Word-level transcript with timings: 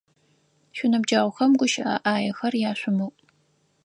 Шъуиныбджэгъухэм 0.75 1.51
гущыӏэ 1.59 1.93
ӏаехэр 2.03 2.53
яшъумыӏу! 2.69 3.11